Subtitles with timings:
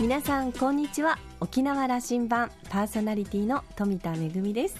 [0.00, 1.18] 皆さんこんにちは。
[1.40, 4.76] 沖縄羅針盤パーソナリティの富田恵です。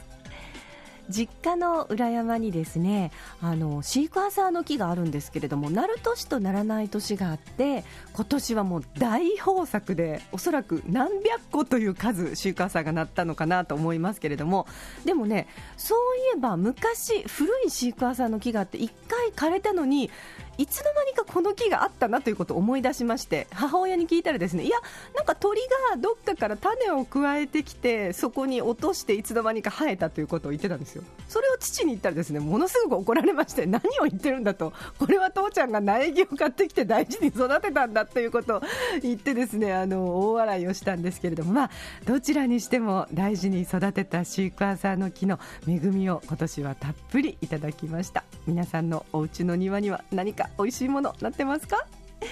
[1.08, 3.10] 実家の裏山にですね
[3.40, 7.82] あのシークワーサーの木があるんですけれどもなる年とならない年があって
[8.12, 14.66] 今年はもう大豊作でおそらく何百個という数シークワーサーがなったのかなと思いますけれども
[15.04, 15.98] でもねそう
[16.36, 20.10] いえば昔古いシークワーサーの木があって1回枯れたのに
[20.58, 24.76] いつの間にかこの木があったなということを思い出しまして母親に聞いたらですねいや
[25.14, 25.60] なんか鳥
[25.92, 31.04] がどっかから種をくわえてきてそこに落としていつの間にか生えたということを言ってたんですよ。
[31.28, 34.72] それを父に言ったらですねものすごく怒られまして何を言ってるんだと。
[34.98, 38.62] これは父ちゃんが苗木を買ってきて大事に育てたんだということを
[39.02, 41.70] 言ってですねあの大笑いをしたんですけれどもまあ
[42.04, 48.24] どちらにしても大事に育てたシークワーサーの木の恵みを今年はたっぷりいただきました。
[48.46, 51.86] 皆さんのお家の庭には何か美味しいものなってますか？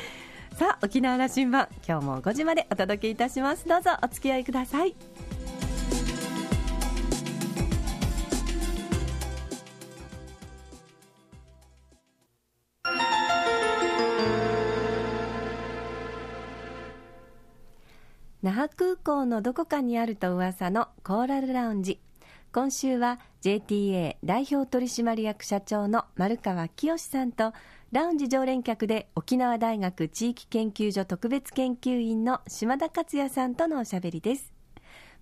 [0.57, 3.69] さあ沖縄羅針盤今日も5時までお届けいたします。
[3.69, 4.95] どうぞお付き合いください。
[18.43, 22.01] 那覇空港のどこかにあると噂のコーラルラウンジ。
[22.53, 27.53] 今週は JTA 代表取締役社長の丸川清さんと
[27.93, 34.53] ラウンジ常連客で沖縄大学地域研究所特別研究員の島田克也さんとのおしゃべりです。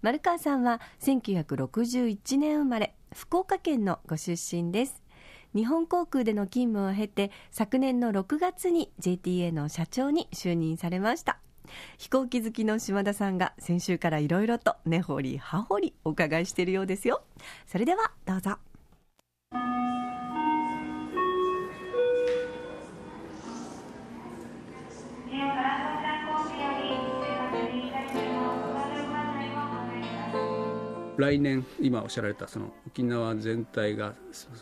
[0.00, 5.02] 丸川さんは1961年生まれ福岡県のご出身です。
[5.54, 11.38] 日本航空での勤務を経て昨年の6月に JTA の社長に就任されました。
[11.98, 17.24] 飛行機好きの島田さんが先週からいろいろと根掘り葉掘りお伺いしているようですよ。
[17.66, 18.56] それではどうぞ。
[31.16, 34.14] 来年今おっしゃられたその沖縄全体が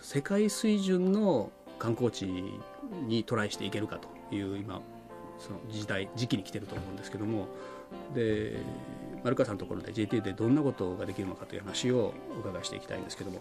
[0.03, 4.81] 世界水準の観光地にトライしていけるかという今
[5.39, 7.49] その時代時期に来てると思うんですけども
[8.15, 8.57] で
[9.25, 13.41] 丸川さんのところで JT でどんなことができるのかという話をお伺いしていきたいんですけども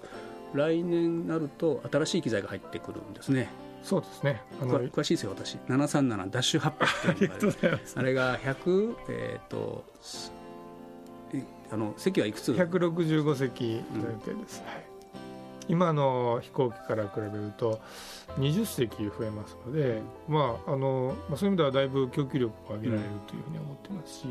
[0.54, 3.50] 来年になると新しい機材が入ってくるんですね。
[3.84, 4.42] そうですね。
[4.62, 5.56] あの詳しいですよ私。
[5.68, 7.28] 737ダッシュ800ってい
[7.70, 9.86] うのがあれが100えっ、ー、と
[11.72, 13.82] あの席はいくつ？165席予
[14.26, 14.84] 定です、うん、はい、
[15.70, 17.80] 今の飛行機から比べると
[18.38, 24.26] 20席増えますので、うん、まああのまあ、そういう意味ではだいぶ供給力を上げられるというふうに思ってますし、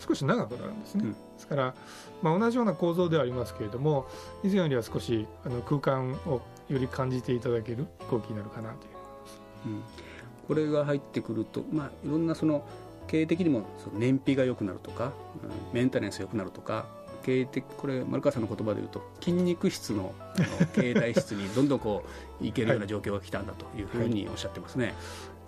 [0.00, 1.74] 少し長くなるんですね、うん、ですから、
[2.22, 4.06] まあ、同じような構造ではありますけれども
[4.42, 8.92] 以前よりは少しあの空間をより感じていただける飛行機になるかなという
[9.62, 10.02] ふうに思います、
[10.44, 12.66] うん、これが入ってくると、まあ、いろんなその
[13.06, 15.12] 経営的にも燃費が良くなるとか、
[15.72, 16.86] メンテナンス良くなるとか
[17.24, 20.12] 経営的これ丸川さんの言葉で言うと筋肉質の
[20.74, 22.04] 経営体質にどんどんこ
[22.40, 24.86] ういけるような状況が来たんだというふうにおっしゃってますね。
[24.86, 24.94] はい。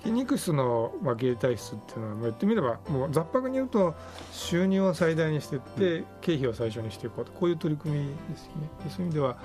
[0.03, 3.95] 筋肉質の、まあ、経営体質っていうのは言ってみればもう雑白に言うと
[4.33, 8.53] 収入を最大にしていって、うん、経費を最初にしていこうとこういう取り組みですね。
[8.89, 9.37] そういう意味では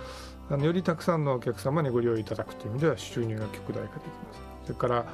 [0.49, 4.41] あのよりたくさんのお客様にご利用いただくという意味では収入が極大化できます。
[4.65, 5.05] それから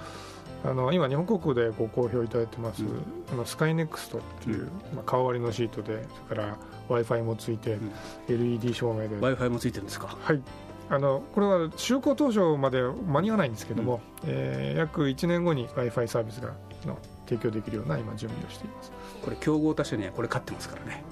[0.64, 6.58] あの今、日本航空でご好評いただいてます、うん、あのスカイネクストっていう、まあ、顔割りのシートでそれから
[6.90, 7.92] w i f i もついて、うん、
[8.28, 9.16] LED 照明で。
[9.16, 10.18] w i f i もついてるんですか？
[10.20, 10.42] はい。
[10.90, 16.54] あのこれは就航当初まで間に合わないんですけども、うん、えー、約1年後に w i f i サービスが
[16.86, 16.98] の
[17.28, 18.92] 提供できるような今準備をしています。
[19.24, 21.04] これ競合他社にはこれ勝ってますからね。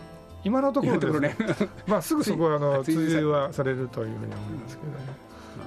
[0.44, 1.20] 今のところです。
[1.20, 1.36] ね。
[1.88, 4.98] まあすぐそこはあの追随はされるというふうに思いますけどね、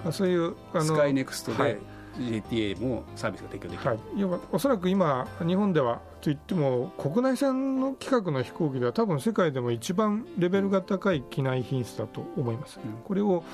[0.04, 1.78] まあ、そういうあのスカイネクストで、はい
[2.18, 12.80] JTA もサービスが提供できる、はい、要はおそらく今、日本ではといっても、国内線の規格の飛行機では、多分世界でも一番レベルが高い機内品質だと思います。
[12.84, 13.44] うん、これを、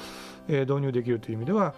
[0.48, 1.74] えー、導入できるという意味では、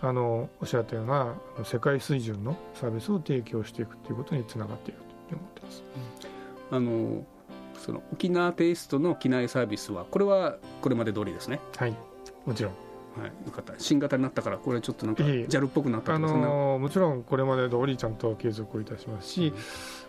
[0.00, 1.34] あのおっしゃったような
[1.64, 5.82] 世界水準のサービスを提供していくということにつながっていると思ってます。
[6.70, 7.26] うん、あの
[7.74, 11.60] その沖縄テイストの機内サービスはこれはこれまで通りですね。
[11.76, 11.94] はい
[12.44, 12.87] もちろん
[13.18, 13.74] はい、よかった。
[13.78, 19.52] 新型になったからこれちょっとなんか JAL っぽくなったあのー、もちろんこれまで通りちゃんと継続をいたしますし、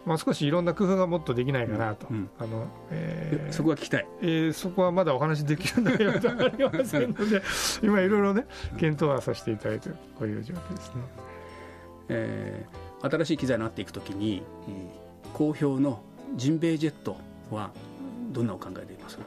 [0.06, 2.30] まあ、少しいろんな工夫がもっとできないかなと、うん。
[2.40, 7.42] あのえー、そこは聞きたい、えー、そこはまだお話できる内容ではありませんので
[7.84, 8.46] 今いろいろね
[8.78, 11.02] 検討はさせていただいているこういう状況ですね、
[12.10, 14.44] えー、新しい機材になっていくときに、
[15.34, 16.02] 好評の
[16.36, 17.18] ジンベエジェット
[17.52, 17.72] は
[18.32, 19.18] どんなお考えでいます？
[19.18, 19.24] か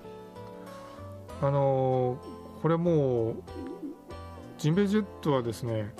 [1.43, 3.35] あのーこれもう
[4.63, 5.93] ジンベエジェットはですね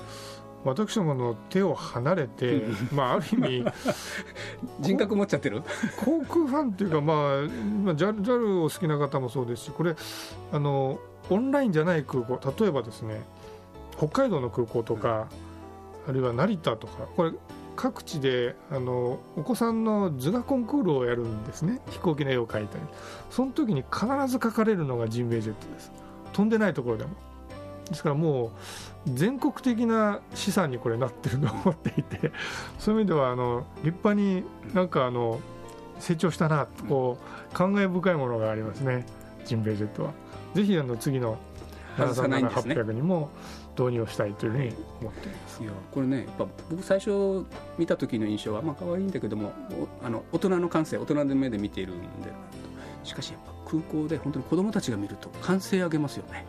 [0.65, 2.63] 私どもの手を離れて、
[2.93, 3.65] まあ、ある意味
[4.79, 5.63] 人格持っちゃってる？
[5.97, 9.97] 航空ファンっていうか、まあ、まあ、JAL, JAL を好きな方もそうですしこれ
[10.53, 13.21] あのオンラインじゃない空港例えばですね
[13.97, 15.27] 北海道の空港とか、
[16.09, 17.33] あるいは成田とかこれ
[17.75, 21.81] 各地であのお子さんの図画コンクールをやるんですね。
[21.91, 22.85] 飛行機の絵を描いたり。
[23.31, 25.93] その時に必ず描かれるのがジンベエジェットです。
[26.33, 27.11] 飛んでないところでも
[27.93, 28.51] ですからもう
[29.07, 32.33] 全国的な資産にこれなってると思っていて
[32.79, 34.45] そういう意味ではあの立派に
[34.75, 35.41] なんかあの
[35.99, 37.19] 成長したなとこ
[37.51, 39.07] う感慨深いものがありますね。
[39.45, 40.13] ジンベエジェットは。
[40.55, 41.39] ぜひあの次の
[41.97, 43.31] 73800にも
[43.79, 45.63] 導入したいというふうに思っています。
[45.63, 47.45] いやこれねやっぱ僕最初
[47.79, 49.53] 見た時の印象はまあ可愛いんだけども
[50.03, 52.07] あの大人の感性大人の目で見ているんで
[53.05, 56.45] しかしやっぱ空港で本当に子どもたちが見ると歓声上げますよね。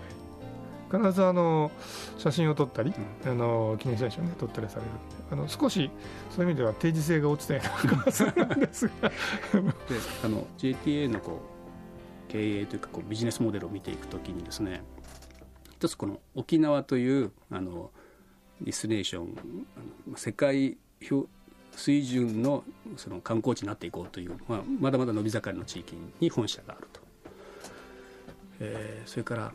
[0.93, 1.71] 必ずあの
[2.19, 2.93] 写真を撮ったり、
[3.25, 4.87] うん、あの記念写真を、ね、撮ったりされる。
[5.31, 5.89] あの少し
[6.29, 9.09] そういう意味では定時性が落ちたような気がするんですが。
[9.09, 9.15] で
[10.23, 11.41] あの JTA のこ
[12.29, 14.83] う経営というかこうビジネスモデルを見ていくときにですね
[15.71, 17.89] 一つこの沖縄というあの
[18.61, 19.65] ディスネーション
[20.15, 20.77] 世界
[21.75, 22.63] 水準の
[22.97, 27.01] その観光地になっていこうという、まあ、まだまだ伸び盛りの地域に本社があると、
[28.59, 29.53] えー、それからうん、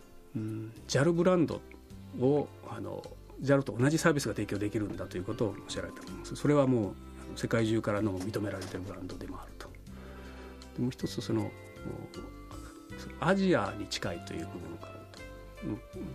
[0.89, 1.61] JAL ブランド
[2.21, 3.03] をあの
[3.43, 6.37] JAL と同じサービスが提供できるんだということをおっしゃられたと思います。
[6.37, 9.69] それはもう世界中からの認められているブランドでもあると。
[10.77, 11.51] でもう一つその
[13.21, 15.19] アジアに近いという部分があると。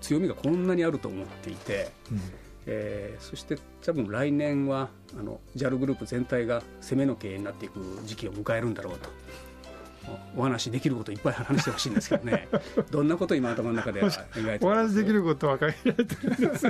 [0.01, 2.19] 強みがこんなにあると思っていて、うん、
[2.65, 9.09] えー、そして多分来年はあの JAL グループ全体が攻めの経営になっていく時期を迎えるんだろうと
[10.35, 12.47] お話できることいっぱい話してほしいんですけどね。
[12.91, 16.67] どんなこと今頭の中で描いてお話できることは限られてるんです。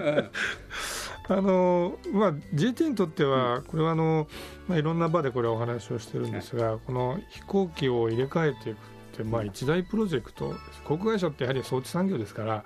[1.29, 4.27] あのまあ、GT にとっては、これはあの、
[4.67, 8.79] まあ、いろんな場でこれお話をしてるんですが、この飛行機を入れ替えていくっ
[9.17, 10.53] て、まあ、一大プロジェクト
[10.83, 12.63] 航空会社ってやはり装置産業ですから、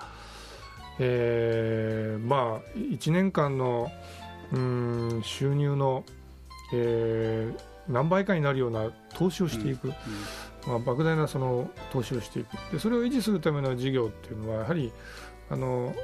[0.98, 3.92] えーまあ、1年間の
[4.52, 6.04] うん収入の、
[6.72, 9.96] えー、何倍かになるような投資をしていく、うんうん
[10.68, 12.48] まあ、莫大なその投資をしていく。
[12.70, 14.92] でそれを維持するための事業っていうのはやはり
[15.50, 15.94] あの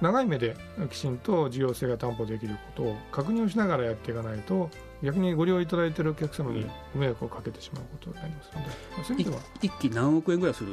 [0.00, 0.56] 長い目で
[0.90, 4.70] きちんと事業性が担保できることを確認をしながらやっていかないと
[5.02, 8.68] 逆にご利用いただいているお客様にご迷惑をかけてしまうことになりますので、
[8.98, 9.42] うん、そういう意味では。
[9.62, 10.72] 一気何億円ぐらいする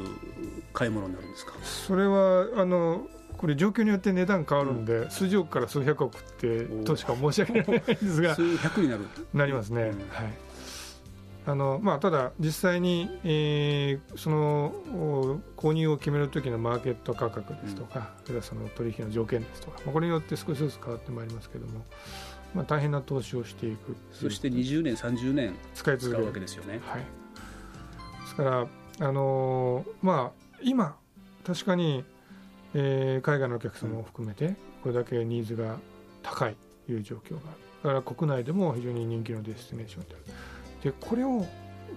[0.74, 1.54] 買い物になるんですか？
[1.64, 3.08] それはあの
[3.38, 9.06] これ状況によって値段変わるんで、うん、数十億から数百億ってとしか申し上げられないんですが数百になる。
[9.34, 10.34] なりますね、うん、はい
[11.46, 14.74] あのまあ、ただ、実際に、えー、その
[15.58, 21.84] 購入を決めるときのマーケット価格ですとか、うん、その取引の条件ですとか、まあ、これによって少しずつ変わってまいりますけれども、
[22.54, 26.80] まあ、大変な投資をしていくそして20年、30年使い続けるわけですよね。
[26.86, 28.68] はい、ですから、
[29.00, 30.96] あのー、まあ、今、
[31.46, 32.06] 確かに、
[32.74, 35.78] えー、海外のお客様を含めて、これだけニーズが
[36.22, 36.56] 高い
[36.86, 37.58] という状況がある。
[37.84, 40.53] だから国内でも非常に人気のデスティネーションである。
[40.84, 41.46] でこれを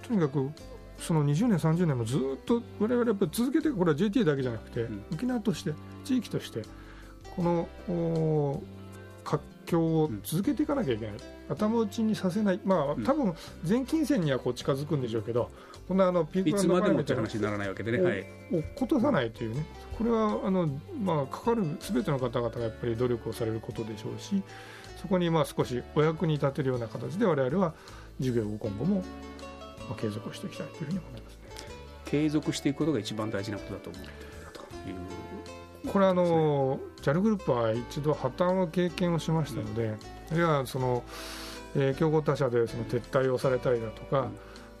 [0.07, 0.49] とにかく
[0.97, 5.73] その20年、30年もずっと我々やっぱり続けてこれは JTA だけじゃなくて、うん、沖縄として
[6.03, 6.63] 地域として
[7.35, 8.63] この
[9.23, 11.19] 活況を続けていかなきゃいけない、うん、
[11.53, 15.51] 頭打ちにさせない、まあ多分全金銭にはこう近づくんでしょうけど、
[15.87, 19.65] こんなあのピークいつまでもって話にならないわけでね、はい、落っことさないというね、
[19.97, 20.67] これはあの、
[21.01, 24.43] まあ、かかるすべての方々がやっぱり努力をされることでしょうし、
[25.01, 27.73] そこにまあ少しお役に立てるような形で我々は
[28.19, 29.03] 授業を今後も
[29.95, 31.39] 継続していきたいというふうに思いますね。
[32.05, 34.15] 継続していくことが一番大事なことだと思っている
[34.53, 39.95] という、これあの JAL グループは一度破綻の経験をしましたので、
[40.31, 41.03] あるいはその、
[41.75, 44.37] えー、競合他社でその撤退をされたりだとか、うん、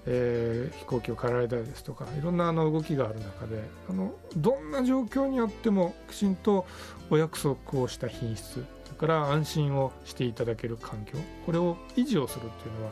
[0.09, 6.65] えー、飛行機を変えられたりですとかいろんなあの動きがある中であのどんな状況によってもきちんと
[7.09, 8.53] お約束をした品質
[8.85, 12.91] それから安心をしていただける環境これを維持をするっていうのは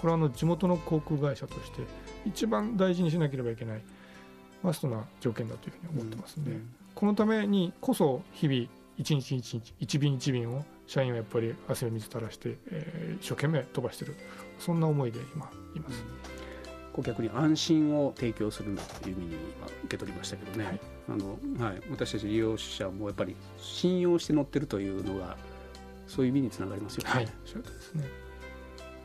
[0.00, 1.82] これはあの地元の航空会社として
[2.24, 3.82] 一番大事にしなければいけない
[4.62, 14.14] マストな条件だというふうに思ってますので、うんうん、このためにこそ日々一日一日一便一便を社員はやっぱり汗を水垂らして、えー、一生懸命飛ばしてる
[14.60, 16.31] そんな思いで今います。
[16.92, 19.36] 顧客に安心を提供するという意味に
[19.84, 20.80] 受け取りましたけどね、はい。
[21.08, 25.36] あのはい、私たち利用者もやっぱり信用して乗ってるというのが
[26.06, 27.10] そういう意味につながりますよね。
[27.10, 28.04] はい、そうですね。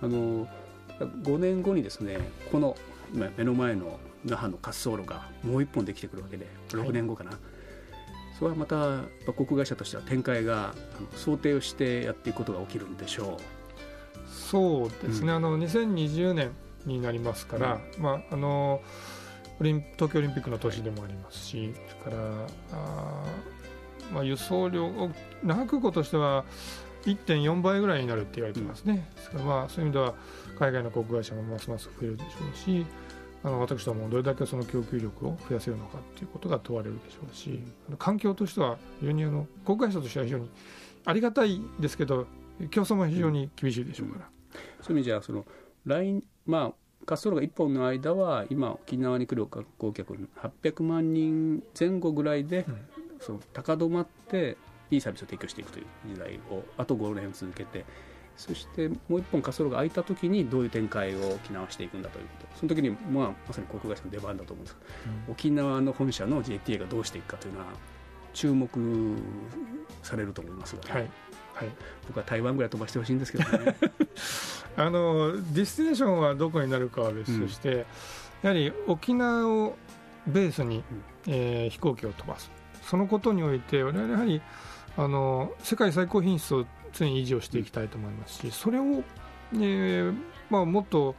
[0.02, 0.48] あの
[1.00, 2.20] 5年後にですね
[2.52, 2.76] この
[3.14, 7.40] 今目の前の那覇の滑走路がもう一本できてくるわけで6年後かな、はい、
[8.38, 10.74] それはまた航空会社としては展開が
[11.16, 13.38] 想定をしてやっていくことが起きるんでしょ
[14.28, 15.36] そうですね、うん。
[15.36, 16.52] あの2020年
[16.88, 18.82] になりますから、まあ、あの
[19.60, 25.12] オリン東京オリンピックの年でもありますしそれからあー、まあ、輸送量を
[25.44, 26.46] 長空港としては
[27.06, 30.14] 1.4倍ぐらいになるって言われてますね、ですからまあそういう意味では
[30.60, 32.86] 海外の航空会社もますます増えるでしょうし
[33.44, 37.62] あの私どもどれだけその供給力を増やせるのかっていうことが問われるでしょうし
[37.98, 40.50] 環境としては非常にあの航空会社としては非常に
[41.06, 42.28] ありがたいですけど
[42.72, 44.26] 競争も非常に厳しいでしょうから。
[44.26, 45.46] うそういう意味じゃその
[45.86, 46.62] ラインまあ
[47.06, 50.18] 滑走路が1本の間は今沖縄に来る観光客
[50.64, 52.88] 800万人前後ぐらいで、うん。
[53.20, 54.58] その高止まって
[54.92, 57.86] いいサービスを提供していくという時代をあと5年続けて
[58.36, 62.58] そしてもう1本滑走路が空いた時にどういう展開を沖縄はしていくんだということ。
[62.60, 64.78] その時に、まあ、まさに航空会社の出番だと思うんです
[65.28, 67.66] 沖縄の本社の JTA がどうしていくかというのは
[68.34, 68.70] 注目
[70.04, 71.10] されると思いますが、はい。
[71.54, 71.70] はい、
[72.08, 73.76] 僕は台湾ぐらい飛ばしてほしいんですけどね
[74.78, 77.86] あのディスティネーションはどこになるかは別として、
[78.42, 79.76] やはり沖縄を
[80.28, 80.84] ベースに、
[81.28, 82.52] えー飛行機を飛ばす。
[82.84, 84.42] そのことにおいて我々やはり
[84.96, 89.04] あの世界最高品質を常に維持をしていきたいと思いますしそれを、
[89.54, 90.16] えー
[90.50, 91.16] まあ、もっと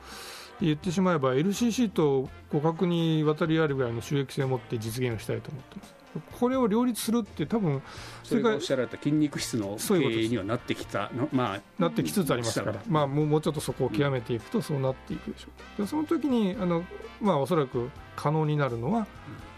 [0.61, 5.99] 言ってしまえば LCC と互角に渡り合えるぐらいの収益性を持って実現をしたいと思ってます。
[6.41, 7.83] これを両立するって多分
[8.25, 10.27] それがおっしゃられた筋肉質の経そういうことです。
[10.27, 15.49] 営にはなってきたのまあなってきつつありますから、まあ、もうもうちょっとそこを極めていくとそうなっていくでしょ
[15.79, 16.85] う、でその時にあの、
[17.21, 19.07] まあ、おそらく可能になるのは、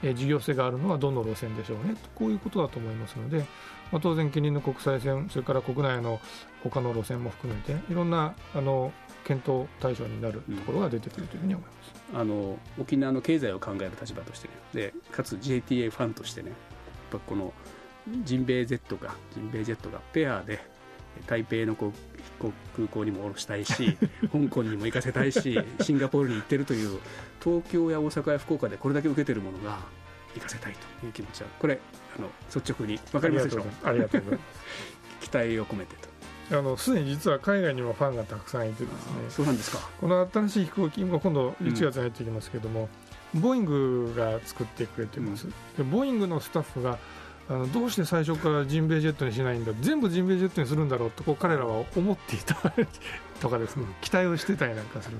[0.03, 1.95] えー事業性があるのはどの路線でしょうね。
[2.15, 3.39] こういうことだと思いますので、
[3.93, 6.21] まあ、当然、近隣の国際線それから国内の
[6.63, 8.93] 他の路線も含めていろんなあの
[9.31, 11.93] 検討対象になるところが出てくるというふうに思います。
[12.13, 14.55] あの沖縄の経済を考える立場としてね。
[14.75, 16.59] でかつ JTA ファンとしてねやっ
[17.13, 17.53] ぱこの
[18.25, 20.61] ジンベエ Z がジンベエジェットがペアで
[21.29, 21.93] 台北のこ
[22.41, 23.97] う空港にも降ろしたいし
[24.33, 26.99] 香港にも行かせたいしシンガポールに行ってるという
[27.41, 29.79] 東京や大阪や福岡でこれだけ受けてるものが
[30.35, 31.79] 行かせたいという気持ちはこれ
[32.19, 33.65] あの率直に分かりますでしょう。
[33.85, 34.45] ありがとうございま
[35.21, 35.21] す。
[35.31, 36.09] 期待を込めてと
[36.53, 39.13] あのすでに実は海外にもファンがたくさんいてですね。
[39.29, 39.79] そうなんですか。
[40.01, 42.89] この新しい飛行機も今度1月に入ってきますけども、
[43.35, 46.99] ボーイングが作ってくれてます、でボーイングのスタッフが
[47.49, 52.55] あのどうして最初からジンベエジェットにしないんだ全部ジンベエジェットにするんだろうとこう彼らは思っていた
[53.41, 53.87] とかですね。
[54.01, 55.17] 期待をしてたりなんかする、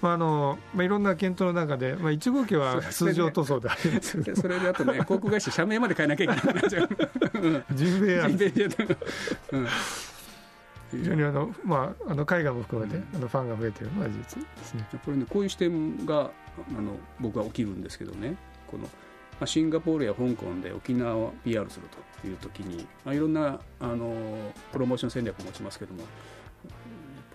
[0.00, 4.22] まああのまあ、いろんな検討の中で、まあ、1号機は通常塗装であります。
[4.22, 6.88] そ れそれであとね 航空会社社名まで変えなきゃいけなくなっちゃう。
[7.34, 7.64] うん。
[7.72, 9.06] ジンベエアジンベエジェット。
[9.52, 9.68] うん
[10.90, 14.86] 非常にあの、まあ、あの海外も含めて、あのファンが増えているのは事実ですね。
[15.04, 16.30] これねこういう視点が
[16.76, 18.90] あの僕は起きるんですけどねこの、ま
[19.40, 21.86] あ、シンガポールや香港で沖縄を PR する
[22.20, 26.06] という時に、まあ、いろんなあのプロモーション戦略を持ちますけどもや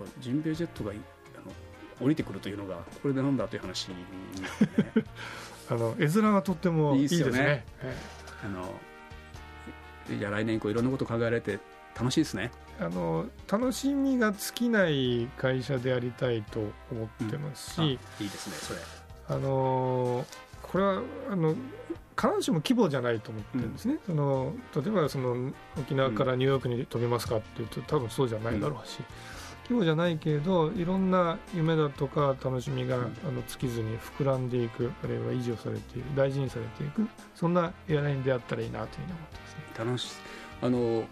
[0.05, 3.95] っぱジンベエジェットがいあの降りてくるというのがこれでなんだという話ね
[5.69, 7.21] あの絵面はとってもいいですね。
[7.21, 7.65] いいっすよね
[8.43, 8.73] あの
[10.19, 11.59] じゃあ来年以降いろんなこと考えられて
[11.95, 12.51] 楽しいですね。
[12.79, 16.59] あの楽しみが尽きない会社でありたいと
[16.91, 18.79] 思ってますあいし、いですねそれ。
[19.29, 20.25] あの
[20.61, 21.55] これはあの
[22.15, 28.99] 必ずしも規模じゃないと思ってるんですね、その例えばその沖縄からニューヨークに飛びますかっていうと多分そうじゃないだろうし、
[29.63, 33.03] 規模じゃないけれどいろんな夢だとか楽しみが、うん。
[33.03, 39.85] あの尽きずに膨らんでいくあるいは維持をされている大事にされていくそんなエアラインであったらいいなというふうに思ってますね。
[39.85, 40.15] 楽しい
[40.61, 41.03] あの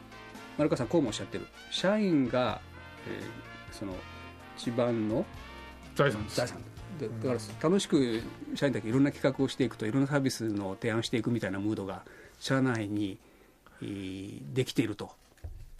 [0.58, 1.48] 丸川さんこうもおっしゃってる。
[1.72, 2.62] 社員が、
[3.08, 3.94] えーその
[4.58, 5.26] 一番の
[5.96, 6.36] 財産です。
[6.36, 6.58] 財産。
[7.00, 8.22] だから楽しく
[8.54, 12.04] 社員だけいろんな企画をしていくといろんなサービスの提案をしていくみたいなムードが
[12.40, 13.18] 社内に、
[13.82, 15.12] えーできていると。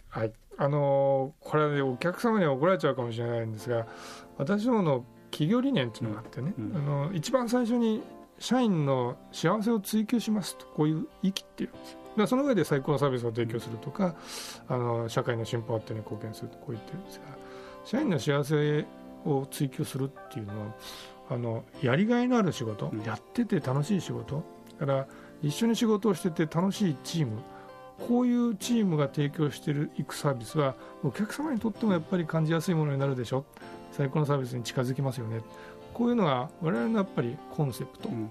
[0.08, 3.86] はい、あのーこれお客様には怒られちゃうかもしれないんですが
[4.38, 6.76] 私どもの企業理念っていうのがあってね、うんうん。
[6.76, 8.02] あの一番最初に
[8.38, 14.14] 社員の幸せを追求しますとこういう言い切っているんですよだからその上で最高のサービスを提供するとか
[14.68, 17.24] あの社会の進歩発展に貢献するとこう言ってるんですが
[17.84, 18.84] 社員の幸せ
[19.24, 20.66] を追求するっていうのは
[21.30, 23.02] あのやりがいのある仕事、うん。
[23.02, 24.44] やってて楽しい仕事
[24.78, 25.06] だから
[25.42, 27.38] 一緒に仕事をしてて楽しいチーム
[28.06, 33.44] こういうチームが提供しているいくサービスはお客様にとってもやっぱり感じやすいものになるでしょ。
[33.92, 35.40] 最高のサービスに近づきますよね。
[35.94, 38.08] こういうのが我々のやっぱりコンセプト。
[38.08, 38.30] うん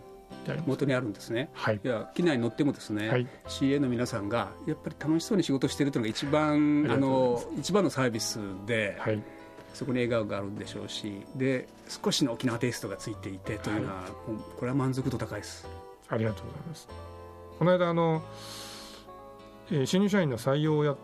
[0.65, 1.50] 元にあるんですね。
[1.53, 1.79] はい。
[1.83, 3.27] いや機内に乗ってもですね、はい。
[3.48, 9.21] CA の皆さんがやっぱり楽しそうに仕事してるというのが一番あの一番のサービスで、はい。
[9.74, 15.65] そこに笑顔があるんでしょうしで少しの沖縄テイストがついていてというのは、もうこれは満足度高いです。
[16.10, 16.88] ありがとうございます。
[17.57, 18.21] この間あの
[19.71, 20.98] えー新入社員の採用をやっ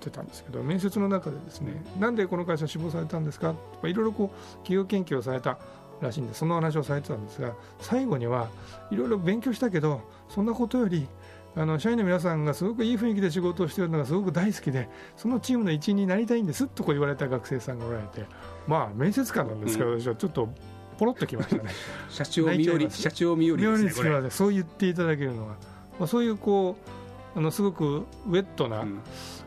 [0.00, 5.58] てたんですけど面接の中でですねなんでこの会社志望されたんですかいろいろこう企業研究をされた
[6.00, 8.48] らしいんでその話をされてたんですが最後には
[8.90, 11.08] いろいろ勉強したけどそんなことより
[11.56, 18.24] あの社員の皆さんがすごくいい雰囲気で仕事をしているのがすごく大好きでそのチームの一員になりたいんですとこう言われた学生さんがおられて
[18.68, 20.48] まあ面接官なんですけど、私はちょっと
[20.96, 21.70] ポロっときましたね。
[22.08, 25.56] 社長身寄り社長身寄り妙ですねそう言っていただけるのは、
[25.98, 26.76] まあ、そういうこ
[27.34, 29.00] うあのすごくウェットな、うん。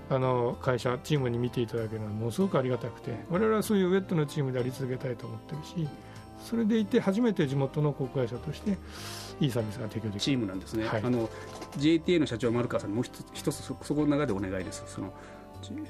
[0.09, 5.87] あの会社チームに見ていただけるのはものすごくありがたくて我々はそういうウェットなチームであり続けたいと思ってるし
[6.43, 8.77] それでいて初めて地元の航空会社として
[9.39, 10.19] いいサービスが提供できる。
[10.19, 11.01] チームなんですね、はい。
[11.03, 11.29] あの
[11.77, 14.83] JTA の社長丸川さんにもう一つそそこの中でお願いです。
[14.87, 15.13] その、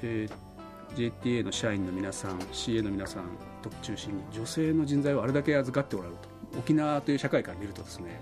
[0.02, 0.54] えー
[0.94, 3.24] JTA の社員の皆さん CA の皆さん
[3.62, 6.28] と中心に女性の人材をあれだけ預かっておられると。
[6.58, 8.20] 沖縄という社会から見るとですね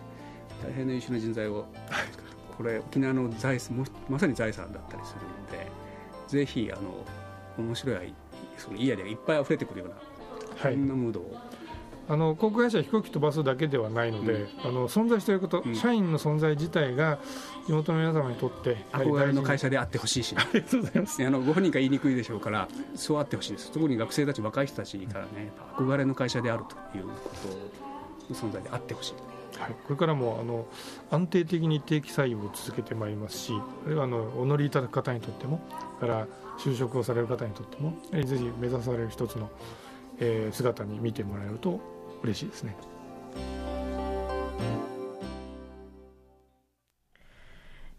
[0.62, 1.66] 大変な優秀な人材を
[2.56, 5.20] これ沖縄の財産もまさに財産だったりする
[5.58, 5.70] ので
[6.28, 7.04] ぜひあの
[7.58, 8.14] 面白い
[8.56, 9.94] そのいいアイデアがいっぱい溢れてくるような、
[10.62, 10.74] はい。
[10.74, 11.36] そんなムードを
[12.08, 15.74] あの航空会社は飛行機飛ばすだけではないので、あの存在していること、うん。
[15.74, 17.18] 社員の存在自体が
[17.66, 21.22] 地元の皆様にとって憧れの会社社であってほしいし、ありがとうございます。
[21.24, 23.70] あのご本人が言いにくいでしょうからそうあってほしいです。
[23.72, 27.10] 特に学生たち若い人たちからね憧れの会社であるというこ
[28.28, 29.14] との存在であってほしい。
[29.58, 30.66] はい、これからもあの
[31.10, 33.52] 安定的に定期採用を続けてまいりますし
[33.86, 35.60] あるいはあのお乗りいただく方にとっても
[36.00, 36.26] から
[36.58, 39.81] 就職をされる方にとってもぜひ目指される一つの、えー
[40.52, 41.80] 姿に見てもらえると
[42.22, 42.76] 嬉しいですね。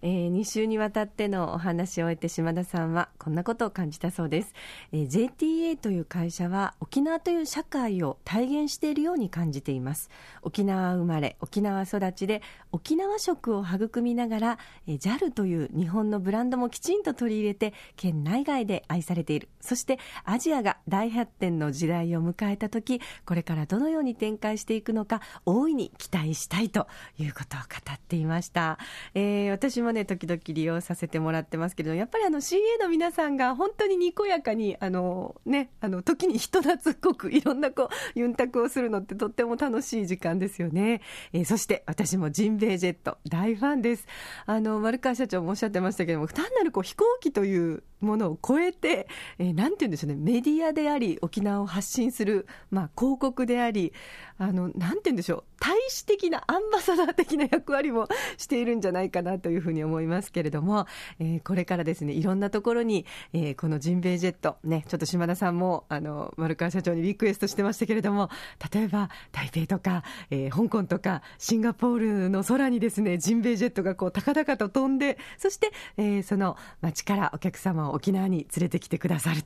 [0.06, 4.54] えー、2週にわたってのお話を終えて島田さんはこんなことを感じたそうです、
[4.92, 10.10] えー JTA という会社は沖縄という社会を体現しているように感じています。
[10.42, 12.42] 沖縄生まれ沖縄育ちで
[12.72, 19.48] 沖縄食を育みながら、えー JAL という日本のブランドもきちんと取り入れて県内外で愛されている。
[19.62, 26.88] そしてアジアが大発展の時代を迎えた時これからどのように展開していくのか大いに期待したいと
[27.18, 28.78] いうことを語っていました、
[29.14, 41.02] えー私もね時々利用させてもらってますけれどやっぱりあの CA の皆さんが本当ににこやかにあのねあの時に人懐っこくいろんなこうユンタクをするのってとっても楽しい時間ですよね、
[41.32, 44.08] えーそして私もジンベエジェット大ファンです。
[44.48, 49.08] あの丸川社長もおっしゃってましたけども単なるこう飛行機というものを超えて、
[49.40, 50.18] えーなんて言うんでしょうね。
[50.20, 53.94] メディアであり沖縄を発信する、まあ、広告であり
[54.38, 55.44] あのなんて言うんでしょう。
[55.60, 60.86] 大使的なアンバサダー的な役割も しているんじゃないかなというふうに思いますけれども、
[61.20, 68.30] えーこれからですねいろんなところに、えーこのジンベエジェットねちょっと島田さんもあの丸川社長にリクエストしてましたけれども
[68.74, 79.42] 例えば台北とか、えー香港とかシンガポールの空にですねジンベエジェットがこう高々と飛んでそして、えーその街からお客様を沖縄に連れてきてくださる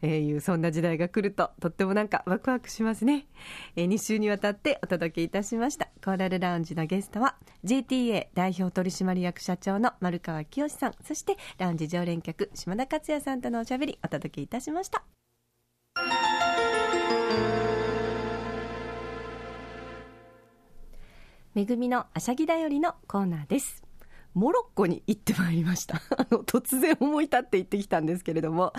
[0.00, 3.26] というそんな時代が来るととってもなんかワクワクしますね、
[3.76, 5.88] え2週にわたってお届けいたしました。
[6.04, 10.94] コーラルラウンジのゲストは JTA 代表取締役社長の丸川清さん。
[11.02, 15.04] そしてラウンジ常連客島田克也さんとのおしゃべりお届けいたしました。
[21.54, 23.87] めぐみのあしゃぎだよりのコーナーです。
[24.38, 28.72] モロッコに行ってまいりました あの突然思い立って行ってきたんですけれども、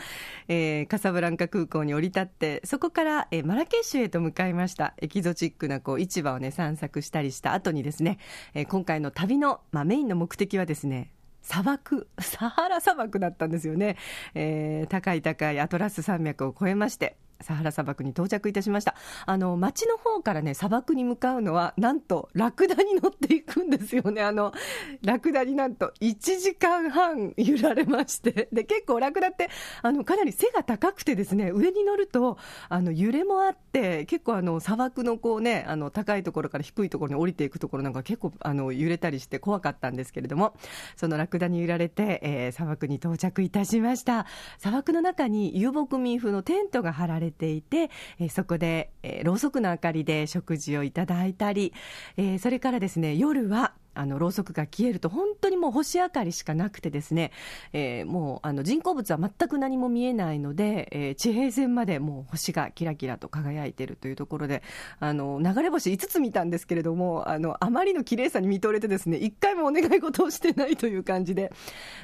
[0.47, 8.19] えーカサブランカ空港に降り立ってそこから、えーマラケシュへと向かいましたエキゾチックなこう市場をね散策したりした後にですね、
[8.53, 13.97] えー今回の旅の、まあ、メインの目的はですね砂漠、 サハラ砂漠だったんですよね。
[14.35, 18.95] えー高い高いアトラス山脈を越えまして、サハラ砂漠に到着いたしました。
[19.25, 24.21] あの、街の方からね、砂漠に向かうのは、なんと、ラクダに乗っていくんですよね。
[24.21, 24.53] あの、
[25.03, 28.49] ラクダになんと1時間半揺られまして。
[28.51, 29.49] で、結構ラクダって、
[29.81, 40.53] あの、かなり背が高くてですね、上に乗ると、あの、揺れもあって、結構あの、砂漠のこうね、あの、高いところから低いところに降りていくところなんか結構、あの、揺れたりして怖かったんですけれども、
[40.95, 44.25] そのラクダに揺られて、えー砂漠に到着いたしました。
[44.57, 47.89] 砂漠の中に遊牧民風のテントが張られていて、
[48.19, 51.73] えーそこで、えーろうそくの明かりで食事をいただいたり、
[52.17, 57.31] えーそれからですね、夜は、あのろうそくが消えると本当にもう星明かりしかなくてですね、
[57.73, 64.63] えーもうあの人工物は全く何も見えないので、えー地平線までもう星がキラキラと輝いているというところで
[64.99, 71.51] あの流れ星5つ見たんですけれどもあのあまりの綺麗さに見とれてですね一回もお願い事をしてないという感じで。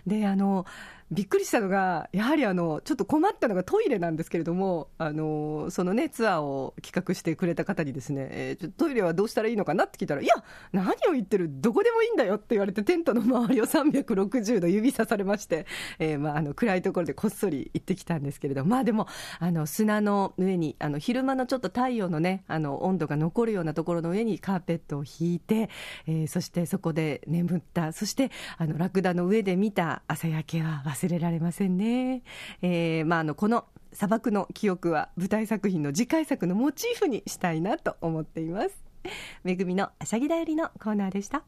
[0.05, 0.65] であの
[1.11, 10.33] びっくりしたのが、やはりあのちょっと困ったのがトイレなんですけれども、あのそのね、ツアーを企画してくれた方にですね、えー、ちょトイレはどうしたらいいのかなって聞いたら、いや、
[10.71, 15.67] 何を言ってる、どこでもいいんだよって言われて、テントの周りを360度指さされまして、
[15.99, 19.07] えー、まあ、あの暗いところでこっそり行ってきたんですけれど、まあでも、
[19.39, 25.69] あの砂の上に、あの昼間のちょっと太陽のね、あの温度が残るようなところの上にカーペットを引いて、
[26.07, 32.23] えー、そしてそこで眠った、そしてあのラクダの上で見た朝焼けは忘忘れられませんね。
[32.61, 38.69] えー、まあ、あの、この砂漠の記憶は舞台作品の次回作のモチーフにしたいなと思っています。
[39.43, 41.43] めぐみのあしゃぎだよりのコーナーでした。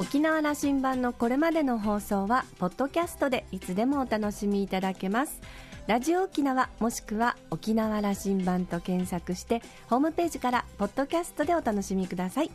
[0.00, 5.40] 沖縄羅針盤のこれまでの放送はポッドキャストでいつでもお楽しみいただけます
[5.88, 12.50] ラジオ沖縄もしくは沖縄羅針盤と検索してホームページからポッドキャストでお楽しみください。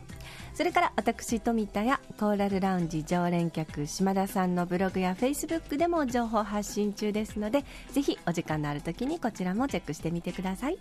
[0.54, 10.78] それから私富田やコーラルラウンジ常連客島田さんのブログやフェイスブックでも情報発信中ですのでぜひお時間のある時にこちらもチェックしてみてください。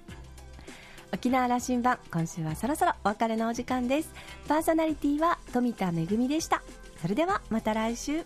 [1.11, 4.13] 沖縄羅針盤今週はそろそろお別れのお時間です。
[4.47, 6.61] パーソナリティは富田恵でした。
[7.01, 8.23] それではまた来週。